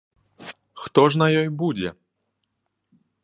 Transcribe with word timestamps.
Хто 0.85 1.01
ж 1.15 1.19
на 1.23 1.27
ёй 1.43 1.49
будзе? 1.61 1.89